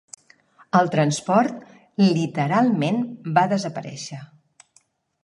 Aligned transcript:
El 0.77 0.87
transport, 0.93 1.59
literalment, 2.05 2.97
va 3.37 3.45
desaparèixer. 3.53 4.23